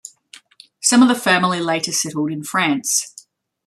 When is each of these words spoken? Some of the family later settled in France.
Some 0.81 1.03
of 1.03 1.09
the 1.09 1.13
family 1.13 1.59
later 1.59 1.91
settled 1.91 2.31
in 2.31 2.43
France. 2.43 3.13